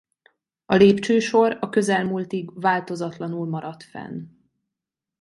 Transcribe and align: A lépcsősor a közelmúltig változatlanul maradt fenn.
A 0.65 0.75
lépcsősor 0.75 1.57
a 1.61 1.69
közelmúltig 1.69 2.61
változatlanul 2.61 3.47
maradt 3.47 3.83
fenn. 3.83 4.21